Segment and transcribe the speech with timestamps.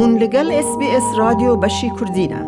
[0.00, 2.40] بوون لەگەڵ SسBS رادیۆ بەشی کوردینە.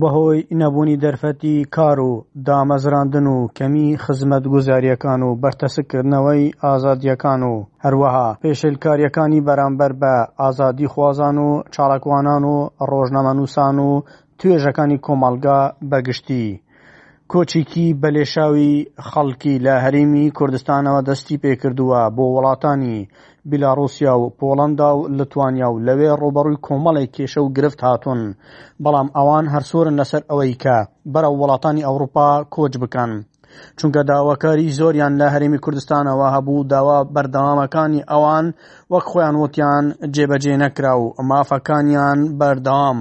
[0.00, 2.12] بەهۆی نەبوونی دەرفەتی کار و
[2.46, 11.38] دامەزراندن و کەمی خزمەت گوزاریەکان و بەرتەسکردنەوەی ئازادیەکان و هەروەها پێشلکاریەکانی بەرامبەر بە ئازادی خوازان
[11.46, 12.56] و چاڵکوانان و
[12.90, 14.02] ڕۆژنەمەنووسان و
[14.40, 15.60] توێژەکانی کۆمەلگا
[15.90, 16.46] بەگشتی.
[17.32, 18.72] کۆچێکی بەلێشاوی
[19.08, 22.98] خەڵکی لە هەرمی کوردستانەوە دەستی پێکردووە بۆ وڵاتانی
[23.50, 28.20] بیلاڕوسیا و پۆڵندا و لتوانیا و لەوێ ڕوبەڕووی کۆمەڵی کێشە و گرفت هاتوون
[28.84, 30.76] بەڵام ئەوان هەرسۆرن لەسەر ئەوەی کە
[31.12, 33.12] بەرە وڵاتانی ئەوروپا کۆچ بکەن
[33.78, 38.46] چونکە داواکاری زۆریان لە هەرمی کوردستانەوە هەبوو داوا بەردەوامەکانی ئەوان
[38.92, 42.98] وەک خۆیان وتیان جێبەجێ نەکرا و مافەکانیان بەردەوام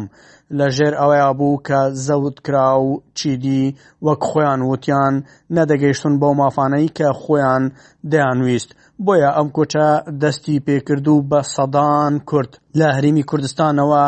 [0.58, 2.88] لەژێر ئەوەیە بوو کە زەوت کرا و
[3.18, 3.64] چیدی
[4.06, 5.14] وەک خۆیان وتیان
[5.56, 7.64] نەدەگەیشتن بۆ مافانەی کە خۆیان
[8.12, 8.72] دەیانویست
[9.06, 9.88] بۆیە ئەم کۆچە
[10.22, 14.02] دەستی پێکردو بە سەدان کورد لە هەرمی کوردستانەوە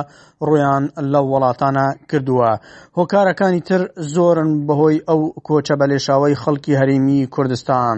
[0.47, 2.51] ڕویان لەو وڵاتانە کردووە
[2.97, 3.81] هۆکارەکانی تر
[4.13, 7.97] زۆرن بەهۆی ئەو کۆچە بەلێشاوی خەڵکی هەرمی کوردستان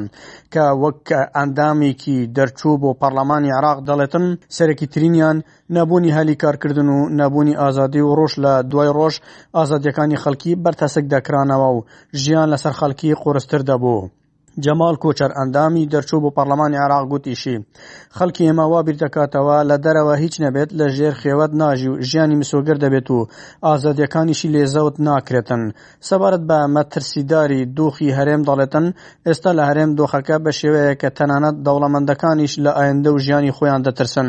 [0.54, 5.38] کە وەک ئەندامێکی دەرچوو بۆ پەرلەمانی عراق دەڵێتن سەرەکی ترینیان
[5.76, 9.16] نەبوونی هەلی کارکردن و نەبوونی ئازادی و ڕۆژ لە دوای ڕۆژ
[9.58, 11.86] ئازادیەکانی خەڵکی بەرتەسک دەکرانەوە و
[12.22, 14.04] ژیان لەسەر خەڵکی قۆرستر دەبوو
[14.66, 17.58] جەمال کۆچەر ئەندامی دەرچوو بۆ پەرلەمانی عراق گوتیشی
[18.18, 22.78] خەڵکی ئێمە وا بیردەکاتەوە لە دەرەوە هیچ نەبێت لە ژێر خێوەت ناژی و ژیانی مسۆگەر
[22.84, 23.28] دەبێت و
[23.68, 25.62] ئازادیەکانیشی لێزەوت ناکرێتن
[26.08, 28.86] سەبارەت بە مەترسیداری دۆخی هەرێم دەڵێتن
[29.28, 34.28] ئێستا لە هەرێم دۆخەکە بە شێوەیە کە تەنانەت دەوڵەمەندەکانیش لە ئایندە و ژیانی خۆیان دەترسن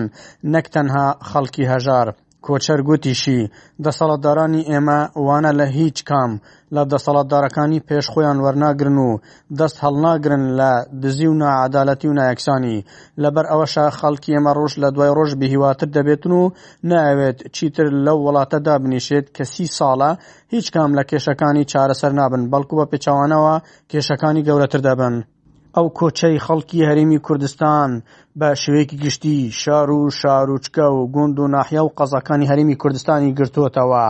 [0.52, 2.08] نەک تەنها خەڵکی هەژار.
[2.46, 3.40] کۆچەر گوتیشی
[3.84, 6.30] دەسەڵاتدارانی ئێمە وانە لە هیچ کام
[6.74, 9.10] لە دەسەڵاتدارەکانی پێشخۆیان وەرناگرن و
[9.58, 12.78] دەست هەڵناگرن لە دزی و نەعادالەتی و نایەکسانی
[13.22, 16.42] لەبەر ئەوەشە خەڵکی ئێمە ڕۆژ لە دوای ڕۆژ بهیواتر دەبێتن و
[16.90, 20.10] ناوێت چیتر لەو وڵاتەدا بنیشێت کە سی ساڵە
[20.54, 23.54] هیچ کام لە کێشەکانی چارەسەر نابن بەڵکو بە پێچوانەوە
[23.90, 25.16] کێشەکانی گەورەتر دەبن.
[25.76, 27.90] ئەو کۆچەی خەڵکی هەرێمی کوردستان
[28.38, 34.06] بە شوەیەکی گشتی شار و شاروچکە و گوند و ناحیا و قەزەکانی هەرێمی کوردستانی گرتوتەوە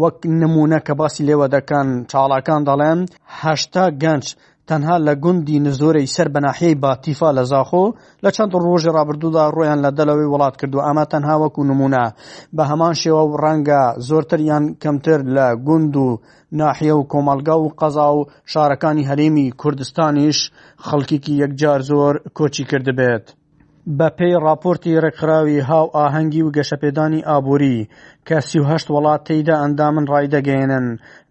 [0.00, 3.00] وەک نمونە کە باسی لێوە دەکەن چاڵەکان دەڵێن
[3.42, 4.24] هەشتا گەنج
[4.68, 7.86] تەنها لە گوندی نزۆرەی سەر بەناحەیە باتیفا لە زاخۆ
[8.24, 12.04] لە چەند ڕۆژی ڕابردوودا ڕۆیان لە دەلەوەی وڵات کردو ئەمە تەنها وەکو نمونە
[12.56, 16.08] بە هەمان شێوە و ڕەنگە زۆرتریان کەمتر لە گوند و
[16.60, 20.38] ناحیە و کۆمەلگا و قەزا و شارەکانی هەرێمی کوردستانیش
[20.86, 23.26] خەڵکیکی یەکجار زۆر کۆچی کردبێت.
[23.98, 27.88] بە پێی راپۆرتی ڕێکخراوی هاو ئاهەنگی و گەشەپێدانی ئابووری
[28.26, 30.86] کە سیهشت وڵات تێیدا ئەندامن ڕایدەگەێنن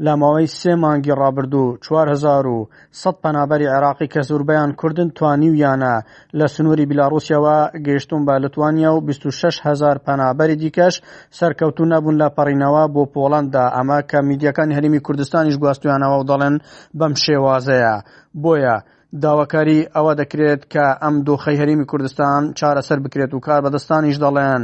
[0.06, 5.94] لە ماوەی سێ مانگی ڕابردوو 4 پەنابەری عێراقی کە زوربیان کوردن توانی ویانە
[6.40, 7.56] لە سنووری بیلاڕوسیەوە
[7.88, 10.96] گەیشتون بە لتوانیا و 26هزار پەنابەری دیکەش
[11.38, 16.56] سەرکەوتو نەبوون لە پەڕینەوە بۆ پۆڵندا ئەمە کە میدیەکانی هەرمی کوردستانیش گواستویانەوە و دەڵێن
[17.00, 17.96] بەم شێوازەیە
[18.44, 18.78] بۆیە.
[19.22, 24.64] داواکاری ئەوە دەکرێت کە ئەم دۆخەی هەریمی کوردستان چارەسەر بکرێت و کار بەدەستانیش دەڵێن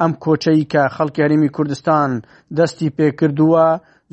[0.00, 2.10] ئەم کۆچەی کە خەڵکی هەریمی کوردستان
[2.56, 3.66] دەستی پێکردووە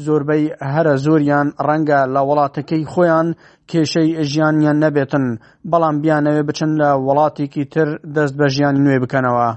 [0.05, 3.27] زۆربەی هەرە زۆریان ڕەنگە لە وڵاتەکەی خۆیان
[3.71, 5.25] کێشەی ژیانیان نەبێتن
[5.71, 9.49] بەڵام بیانەوێ بچن لە وڵاتێکی تر دەست بە ژیانی نوێ بکەنەوە.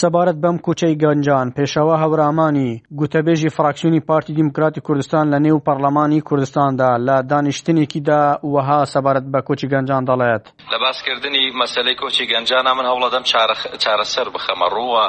[0.00, 6.90] سەبارەت بەم کوچەی گەنجان پێشەوە هەورامانی گوتەبێژی فراکسیۆنی پارتی دیموکراتی کوردستان لە نێو پەرلەمانی کوردستاندا
[7.08, 8.22] لە دانیشتنێکیدا
[8.54, 13.24] وەها سەبارەت بە کۆچی گەنجان دەڵێت لە باسکردنی مەسلەی کۆچی گەنجانە من هەوڵەدەم
[13.82, 15.04] چارەسەر بخەمە ڕووە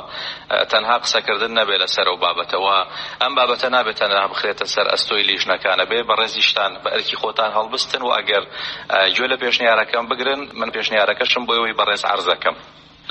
[0.72, 2.78] تەنها قسەکردن نەبێت لەسەر و بابەتەوە
[3.22, 8.02] ئەم بابەتە نابێت تەنها بخرێتە سەر ئەستۆی لیژنەکانە بێ بە ڕێزیشتان بە ئەرکی خۆتان هەڵبستن
[8.06, 8.44] و ئەگەر
[9.16, 12.56] گوێ لە پێشنیارەکەم بگرن من پێشنیارەکەشم بۆەوەی بەڕێز عرزەکەم.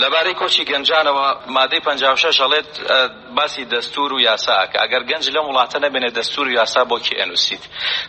[0.03, 1.27] لەبارەی کۆچی گەنجانەوە
[1.57, 2.69] مادەی 56 هەڵێت
[3.39, 7.63] باسی دەستور و یاساکە ئەگەر گەنج لەم وڵاتە نەبێنێت دەستور و یاسا بۆکی ئەنووسیت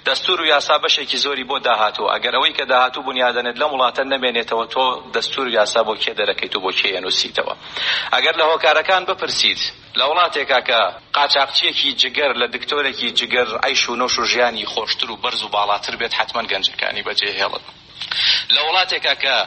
[0.05, 4.65] دەستور و یاسا بەشێکی زۆری بۆ داهاتوو ئەگەر ئەوەی کە داهاتوو بنیادەنێت لەم وڵاتە نەبێنێتەوە
[4.73, 4.83] تۆ
[5.15, 7.53] دەستور و یاسا بۆ کێ دەرەکەیت و بۆ کێ ئەنووسیتەوە
[8.15, 9.59] ئەگەر لە هۆکارەکان بپرسیت
[9.99, 10.79] لە وڵاتێکا کە
[11.17, 15.93] قاچاقچیەکی جگەر لە دکتۆرێکی جگەر ئایش و نۆش و ژیانی خۆشتر و بەرز و باڵاتر
[15.99, 17.63] بێت حتمما گەنجەکانی بەجێهێڵن
[18.55, 19.37] لە وڵاتێکا کە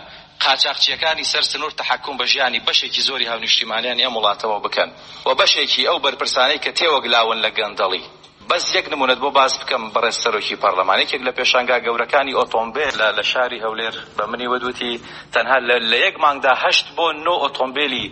[0.44, 4.90] قاچاقچیەکانی سەر سنوور تحکم بە ژیانی بەشێکی زۆری هاونیشتیمانیان ئەم وڵاتەوە بکەن
[5.26, 8.02] و بەشێکی ئەو بەرپرسانەی کە تێوەگلاون لە گەندەڵی
[8.50, 13.60] بەس یەک نمونەت بۆ باز بکەم بەڕێز سەرۆکی پەرلەمانێکێک لە پێشانگا گەورەکانی ئۆتۆمبیل لە شاری
[13.64, 14.94] هەولێر بە منی وەدوتی
[15.34, 15.58] تەنها
[15.90, 18.06] لە یەک مانگدا هەشت بۆ نۆ ئۆتۆمبیلی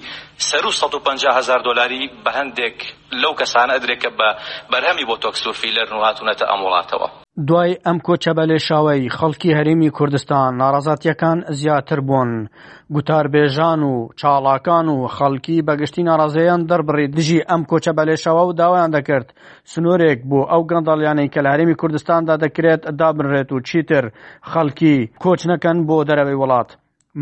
[0.48, 2.78] سەر و 150 هزار دلاری بە هەندێک
[3.20, 4.28] لەو کەسانە ئەدرێکە بە
[4.70, 7.08] بەرهەمی بۆ تۆکسورفی لەرن و هاتوونەتە ئەم وڵاتەوە
[7.46, 12.48] دوای ئەم کۆچە بەلێشاوەی خەڵکی هەرمی کوردستان ناڕازاتیەکان زیاتر بوون
[12.96, 19.28] گوتاربێژان و چاڵاکان و خەڵکی بەگشتی ناڕازەیان دەربڕی دژی ئەم کۆچە بەلێشەوە و داوایان دەکرد
[19.72, 24.04] سنوورێک بوو ئەو گەندەڵیانەی کە لە هەرمی کوردستاندا دەکرێت دابنرێت و چیتر
[24.50, 26.70] خەڵکی کۆچ نەکەن بۆ دەرەوەی وڵات.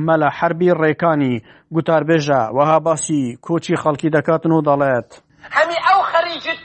[0.06, 1.34] مەلە حربی ڕێکانی
[1.74, 5.08] گوتاربێژە وەها باسی کۆچی خەڵکی دەکاتن و دەڵێت.
[5.56, 5.95] هەمی ئەو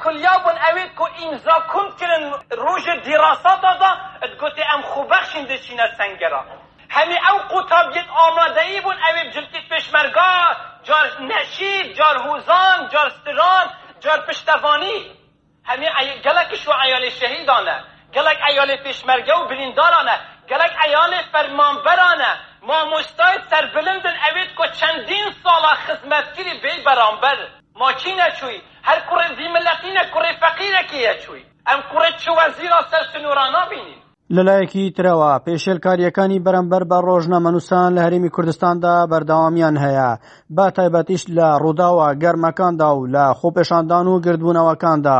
[0.04, 1.08] کلیابون اوی کو
[1.44, 3.90] زا کن کرن روش دیراسا دادا
[4.40, 6.42] گوتی ام خوبخشین ده چینه سنگرا
[6.90, 10.32] همی او قطابیت آماده ای بون اوی بجلتی پشمرگا
[10.84, 13.66] جار نشید جار هوزان جار ستران
[14.00, 15.12] جار پشتفانی
[15.66, 15.86] همی
[16.26, 17.84] گلکش و ایال شهیدانه
[18.14, 20.20] گلک ایال پشمرگا و بریندارانه
[20.50, 28.62] گلک ایال فرمانبرانه ما مستای سربلندن اوید که چندین سالا خدمتگیری بی برانبر ما نچوی
[28.84, 33.66] هر کره زی ملتی نه کره فقیره کیه چوی ام کره چو وزیرا سر سنورانا
[33.70, 34.02] بینین
[34.38, 40.10] لەلایەکی ترەوە پێشێلکاریەکانی بەرەمبەر بە ڕۆژنەمەنووسان لە هەرمی کوردستاندا بەرداوامیان هەیە
[40.56, 45.20] با تایبەتیش لە ڕووداوە گەرمەکاندا و لە خۆپێشاندان و گردبوونەوەکاندا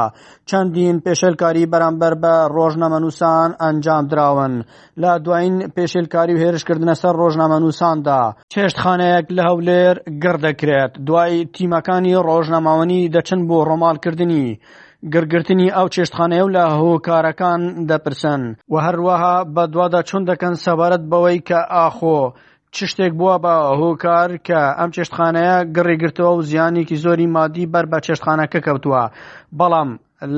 [0.50, 4.54] چەندین پێشێلکاری بەرەمبەر بە ڕۆژنەمەنووسان ئەنجام درراون
[5.02, 8.22] لە دوین پێشێلکاری و هێرشکردنە سەر ڕۆژنامەنووساندا
[8.54, 14.48] چێشتخانەیەک لە هەولێر گردەکرێت دوای تیمەکانی ڕۆژناماوەنی دەچن بۆ ڕۆمالکردنی.
[15.14, 21.40] گرگرتنی ئەو چێشتخانەیە و لە هۆکارەکان دەپرسن و هەروەها بە دووادا چون دەکەن سەبارەت بەوەی
[21.50, 22.22] کە ئاخۆ
[22.76, 27.98] چ شتێک بووە بە هۆکار کە ئەم چێشتخانەیە گڕێگرتەوە و زیانێکی زۆری مادی بەر بە
[28.06, 29.04] چێشتخانەکە کەوتووە
[29.60, 29.90] بەڵام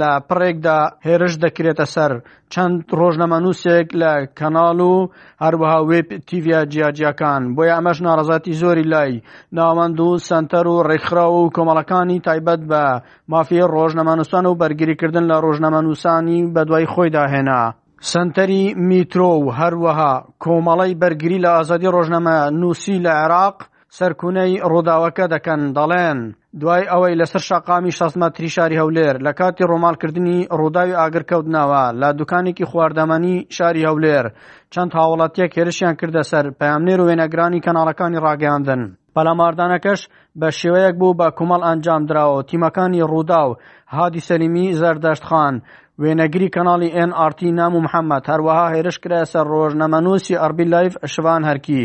[0.02, 2.12] لە پڕێکدا هێرش دەکرێتە سەر
[2.54, 4.96] چەند ڕۆژنەمەنووسێک لە کەناڵ و
[5.44, 9.12] هەروەها وێب تیڤیا جیاجیەکان بۆی ئەمەش ناڕزاتی زۆری لای
[9.58, 12.84] ناوەند و سنتەر و ڕێکخرا و کۆمەڵەکانی تایبەت بە
[13.32, 17.64] مافی ڕۆژنەمەنووسان و بەرگریکردن لە ڕۆژنەمەنووسانی بە دوای خۆیدا هێنا.
[18.12, 20.14] سنتەری میترۆ و هەروەها
[20.44, 23.58] کۆمەڵی بەرگری لە ئازادی ڕۆژنەمە نووسی لە عێراق
[24.00, 26.20] سەرکوونەی ڕووداوەکە دەکەن دەڵێن
[26.62, 32.70] دوای ئەوەی لەسەر شقامی 16 مەتری شاری هەولێر لە کاتی ڕۆمالکردنی ڕووداوی ئاگرکەوتناوە لە دوکانێکی
[32.72, 34.26] خواردەمەنی شاری هەولێر
[34.74, 38.82] چەند هاوڵاتیەک هێرشیان کردە سەر پامنێر و وێنەگرانی کەناڵەکانی ڕاگەاندن
[39.16, 40.02] پەلاماردانەکەش
[40.40, 43.58] بە شێوەیەک بوو بە کومەڵ ئەنجام درراوە تیمەکانی ڕوودا و
[43.96, 45.56] هادی سەلیمی زەردەشتخان
[46.02, 51.84] وێنەگری کەناڵی NRT نام و محەممەد هەروەها هێرش کرایە سەر ڕۆژنەمەنووسی ئەربی لایف شوان هەرکی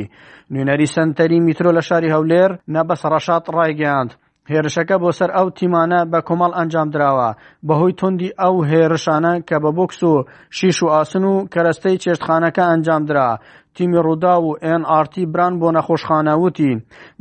[0.53, 4.11] نوێنەری سنتەری میترۆ لە شاری هەولێر نە بە سەرەشات ڕایگەاند.
[4.53, 7.29] هێرشەکە بۆ سەر ئەو تیمانە بە کۆمەڵ ئەنجام دراوە
[7.69, 10.13] بەهۆی توندی ئەو هێرشانە کە بە بۆکس و
[10.59, 13.29] شیش و ئاسن و کەرەستەی چێشتخانەکە ئەنجام درا
[13.75, 14.49] تیمی ڕوودا و
[14.81, 16.73] NRT بران بۆ نەخۆشخانەوتی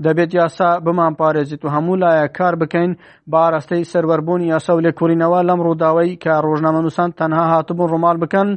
[0.04, 2.92] دەبێت یاسا بمان پارێزیت و هەموو لایە کار بکەین
[3.32, 8.50] باڕستەی سەروەربوونی یاسە و لێکورینەوە لەم ڕووداوەی کە ڕۆژنامە نووسان تەنها هاتبوو ڕۆمال بکەن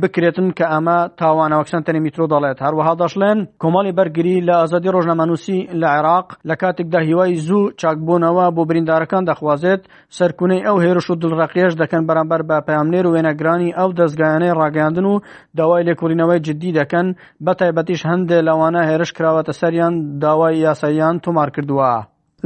[0.00, 5.60] بکرێتن کە ئەمە تاوانە وەکسسان تەنێ میترۆ دەڵێت هەروەها دەشڵێن کۆمەڵی بەرگری لە ئازادی ڕۆژنەمەنووسی
[5.80, 9.82] لە عێراق لە کاتێکدا هیوای زوو چاکبوونەوە بۆ بریندارەکان دەخوازێت
[10.16, 15.20] سەرکوونەی ئەو هێرش و دڵڕقیێش دەکەن بەرامبەر بە پامنێر و وێنەگرانی ئەو دەستگایانەی ڕاگەاندن و
[15.58, 17.06] داوای لێکۆڵینەوەی جددی دەکەن
[17.44, 21.94] بە تایبەتیش هەندێک لەوانە هێرش کراوەتە سەریان داوای یاساییان تۆمار کردووە.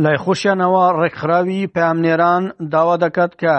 [0.04, 3.56] لای خۆشیانەوە ڕێکخراوی پامنێران داوا دەکات کە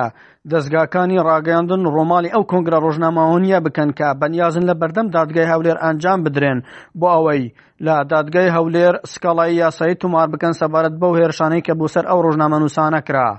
[0.52, 6.20] دەستگاکانی ڕاگەاندن ڕۆمالی ئەو کۆنگرە ڕۆژنامەوە نیە بکەن کە بەنیازن لە بەردەم دادگای هاولێر ئەنجام
[6.26, 6.60] بدرێن
[7.00, 7.44] بۆ ئەوەی
[7.88, 12.58] لە دادگای هەولێر سکەڵایی یاسایی تومار بکەن سەبارەت بەو هێرشانەی کە بۆ سەر ئەو ڕۆژنامە
[12.64, 13.30] نووسانە کرا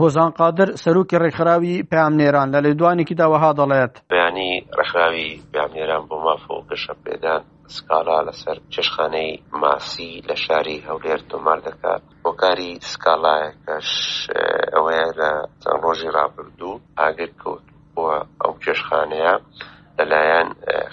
[0.00, 6.94] هۆزان قادر سەرروکی ڕێکخراوی پامنێران لە لێدوانێکی داوەها دەڵێت بەیانی ڕێکخراوی پامنێران بۆ مافۆ گەشە
[7.04, 7.40] پێدان
[7.76, 9.30] سکالا لەسەر چشخانەی
[9.62, 13.90] ماسی لە شاری هەولێر تۆمار دەکات بۆکاری سکالایەکەش
[14.74, 15.30] ئەوەیە لە
[15.82, 18.04] ڕۆژی ڕابردوو ئاگر کەوت بۆ
[18.42, 19.34] ئەو چێشخانەیە.
[20.00, 20.48] لەلایەن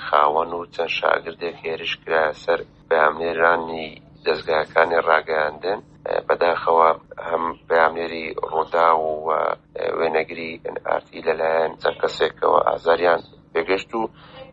[0.06, 2.60] خاوەن و چەند شاگردێک هێرش کرا سەر
[2.90, 3.88] بەامێرانی
[4.26, 5.80] دەستگاکانی ڕاگەاندن
[6.28, 6.90] بەداخەوە
[7.30, 9.08] هەم بەامێری ڕوودا و
[9.98, 10.52] وێنەگری
[10.88, 13.22] ئارتی لەلایەن چەند کەسێکەوە ئازاریان
[13.54, 14.02] پێگەشت و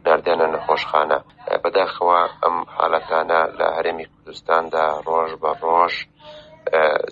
[0.06, 1.18] نردێنە نەخۆشخانە
[1.62, 5.94] بەداخەوە ئەم حالەتانە لە هەرێمی کوردستاندا ڕۆژ بە ڕۆژ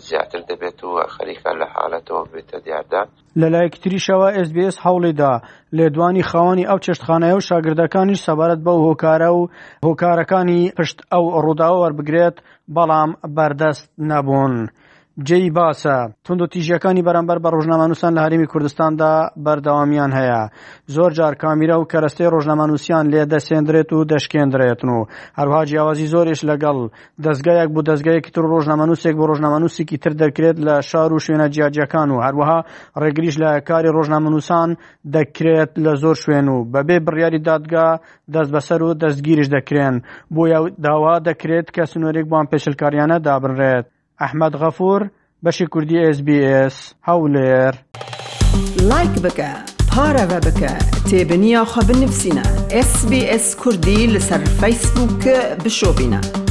[0.09, 3.03] زیاتر دەبێت و خەریکە لە حالەتەوە بێتە دیاردا
[3.41, 5.33] لەلایەکتریشەوە SسBS هەوڵیدا
[5.77, 9.43] لێدوانی خاوەنی ئەو چێشتخانەیە و شاگردەکانیش سەبارەت بەو هۆکارە و
[9.89, 12.37] هۆکارەکانی پشت ئەو ڕووداوە وەربگرێت
[12.77, 14.55] بەڵام بەردەست نەبوون.
[15.29, 19.13] جێی باسە تونندتیژیەکانی بەرەمبەر بە ڕۆژنامانوسان لە هەرمی کوردستاندا
[19.45, 20.41] بەردەوامیان هەیە
[20.95, 25.01] زۆر جار کامیرە و کەرەستەی ڕۆژنامانوسیان لێ دەسێندرێت و دەشکێندرێتن و
[25.39, 26.77] هەروها جیاوازی زۆرش لەگەڵ
[27.27, 32.17] دەستگایەک بوو دەستگایەکی تر ڕۆژنامانوسێک بۆ ڕۆژنامانوسێکی تر دەکرێت لە شار و شوێنە جیاجەکان و
[32.27, 32.59] هەروەها
[33.01, 34.69] ڕێگریش لە کاری ڕۆژنامانوسان
[35.17, 37.89] دەکرێت لە زۆر شوێن و بەبێ بڕیاری دادگا
[38.35, 39.95] دەست بەسەر و دەستگیریش دەکرێن
[40.35, 40.43] بۆ
[40.87, 43.87] داوا دەکرێت کە سنوورێک بۆان پێشلکاریانە دابڕێت
[44.23, 45.09] احمد غفور
[45.43, 47.75] بشي كردي اس بي اس هاولير
[48.83, 49.65] لايك بكا
[49.97, 50.79] بارا بكا
[51.11, 52.43] تابنيا خب نفسنا
[52.81, 55.29] اس بي اس كردي لسر فيسبوك
[55.65, 56.42] بشوبنا